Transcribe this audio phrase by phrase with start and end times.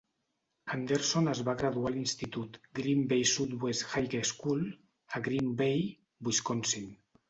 [0.77, 4.69] Anderson es va graduar a l'institut Green Bay Southwest High School,
[5.21, 5.91] a Green Bay,
[6.33, 6.95] Wisconsin.